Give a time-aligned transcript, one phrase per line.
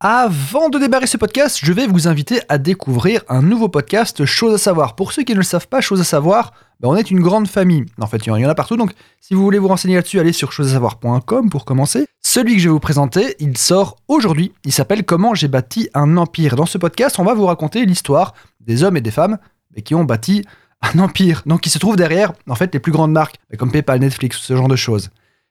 [0.00, 4.54] Avant de démarrer ce podcast, je vais vous inviter à découvrir un nouveau podcast, Chose
[4.54, 4.94] à savoir.
[4.94, 7.48] Pour ceux qui ne le savent pas, Chose à savoir, ben, on est une grande
[7.48, 7.84] famille.
[8.00, 10.32] En fait, il y en a partout, donc si vous voulez vous renseigner là-dessus, allez
[10.32, 12.06] sur chosesavoir.com pour commencer.
[12.22, 14.52] Celui que je vais vous présenter, il sort aujourd'hui.
[14.64, 16.54] Il s'appelle Comment j'ai bâti un empire.
[16.54, 19.38] Dans ce podcast, on va vous raconter l'histoire des hommes et des femmes
[19.84, 20.44] qui ont bâti
[20.80, 23.98] un empire, donc qui se trouve derrière, en fait, les plus grandes marques, comme PayPal,
[23.98, 25.10] Netflix, ce genre de choses.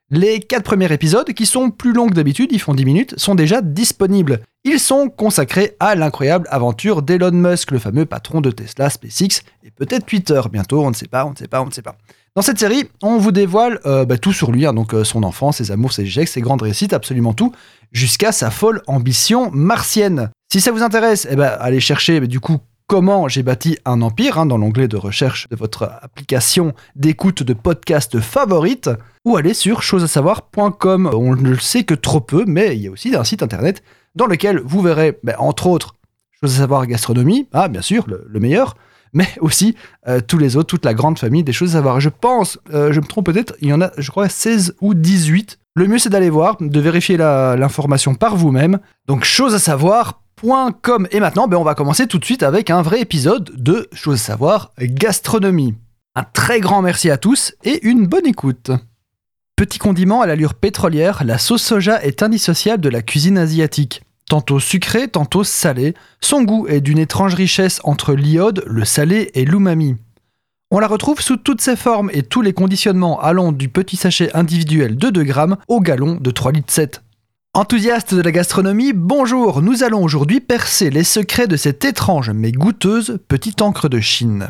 [0.09, 3.35] Les quatre premiers épisodes, qui sont plus longs que d'habitude, ils font 10 minutes, sont
[3.35, 4.39] déjà disponibles.
[4.63, 9.71] Ils sont consacrés à l'incroyable aventure d'Elon Musk, le fameux patron de Tesla, SpaceX et
[9.71, 10.39] peut-être Twitter.
[10.49, 11.97] Bientôt, on ne sait pas, on ne sait pas, on ne sait pas.
[12.37, 15.23] Dans cette série, on vous dévoile euh, bah, tout sur lui, hein, donc euh, son
[15.23, 17.51] enfance, ses amours, ses échecs, ses grandes réussites, absolument tout,
[17.91, 20.29] jusqu'à sa folle ambition martienne.
[20.49, 24.39] Si ça vous intéresse, eh ben, allez chercher du coup Comment j'ai bâti un empire
[24.39, 28.89] hein, dans l'onglet de recherche de votre application d'écoute de podcast favorite
[29.27, 31.09] ou aller sur chosesavoir.com.
[31.13, 33.83] On ne le sait que trop peu, mais il y a aussi un site internet
[34.15, 35.93] dans lequel vous verrez, ben, entre autres,
[36.39, 38.77] Chose à savoir gastronomie, ah bien sûr, le, meilleur,
[39.11, 39.75] mais aussi
[40.07, 41.99] euh, tous les autres, toute la grande famille des choses à savoir.
[41.99, 44.93] Je pense, euh, je me trompe peut-être, il y en a, je crois, 16 ou
[44.93, 45.57] 18.
[45.75, 48.79] Le mieux, c'est d'aller voir, de vérifier l'information par vous-même.
[49.07, 49.59] Donc, chose à
[51.11, 54.21] et maintenant, ben, on va commencer tout de suite avec un vrai épisode de Chose
[54.21, 55.73] à savoir gastronomie.
[56.15, 58.71] Un très grand merci à tous et une bonne écoute.
[59.57, 64.03] Petit condiment à l'allure pétrolière, la sauce soja est indissociable de la cuisine asiatique.
[64.29, 69.45] Tantôt sucrée, tantôt salée, son goût est d'une étrange richesse entre l'iode, le salé et
[69.45, 69.95] l'umami.
[70.69, 74.29] On la retrouve sous toutes ses formes et tous les conditionnements allant du petit sachet
[74.35, 77.01] individuel de 2 grammes au galon de 3 litres 7.
[77.55, 82.51] Enthousiaste de la gastronomie, bonjour, nous allons aujourd'hui percer les secrets de cette étrange mais
[82.51, 84.49] goûteuse petite encre de Chine.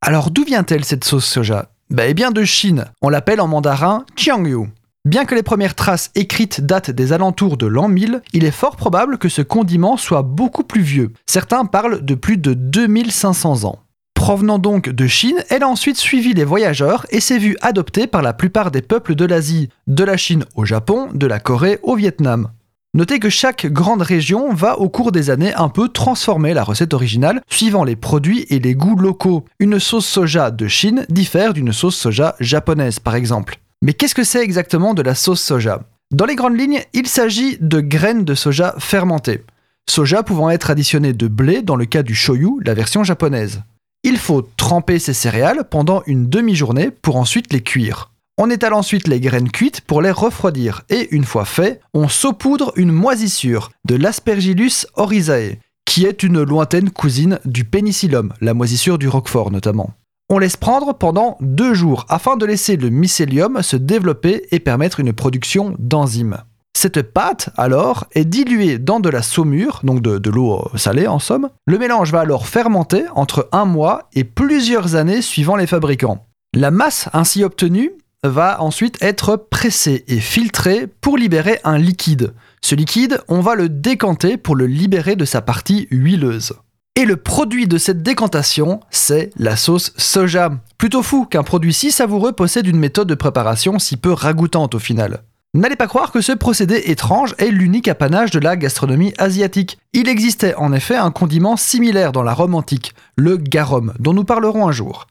[0.00, 1.70] Alors d'où vient-elle cette sauce soja?
[1.90, 4.68] Bah eh bien de Chine, on l'appelle en mandarin Qiangyu.
[5.04, 8.76] Bien que les premières traces écrites datent des alentours de l'an 1000, il est fort
[8.76, 11.12] probable que ce condiment soit beaucoup plus vieux.
[11.26, 13.80] Certains parlent de plus de 2500 ans.
[14.14, 18.22] Provenant donc de Chine, elle a ensuite suivi les voyageurs et s'est vue adoptée par
[18.22, 21.96] la plupart des peuples de l'Asie, de la Chine au Japon, de la Corée au
[21.96, 22.50] Vietnam.
[22.92, 26.92] Notez que chaque grande région va au cours des années un peu transformer la recette
[26.92, 29.44] originale suivant les produits et les goûts locaux.
[29.60, 33.60] Une sauce soja de Chine diffère d'une sauce soja japonaise par exemple.
[33.80, 35.84] Mais qu'est-ce que c'est exactement de la sauce soja?
[36.12, 39.44] Dans les grandes lignes, il s'agit de graines de soja fermentées.
[39.88, 43.62] Soja pouvant être additionné de blé dans le cas du shoyu, la version japonaise.
[44.02, 48.09] Il faut tremper ces céréales pendant une demi-journée pour ensuite les cuire.
[48.42, 52.72] On étale ensuite les graines cuites pour les refroidir et une fois fait, on saupoudre
[52.76, 59.08] une moisissure de l'Aspergillus oryzae, qui est une lointaine cousine du pénicillium, la moisissure du
[59.08, 59.90] roquefort notamment.
[60.30, 65.00] On laisse prendre pendant deux jours afin de laisser le mycélium se développer et permettre
[65.00, 66.38] une production d'enzymes.
[66.74, 71.18] Cette pâte, alors, est diluée dans de la saumure, donc de, l'eau euh, salée en
[71.18, 71.50] somme.
[71.66, 76.24] Le mélange va alors fermenter entre un mois et plusieurs années suivant les fabricants.
[76.54, 77.92] La masse ainsi obtenue
[78.22, 82.34] va ensuite être pressée et filtrée pour libérer un liquide.
[82.60, 86.52] Ce liquide, on va le décanter pour le libérer de sa partie huileuse.
[86.96, 90.50] Et le produit de cette décantation, c'est la sauce soja.
[90.76, 94.78] Plutôt fou qu'un produit si savoureux possède une méthode de préparation si peu ragoûtante au
[94.78, 95.22] final.
[95.54, 99.78] N'allez pas croire que ce procédé étrange est l'unique apanage de la gastronomie asiatique.
[99.92, 104.24] Il existait en effet un condiment similaire dans la Rome antique, le garum, dont nous
[104.24, 105.06] parlerons un jour.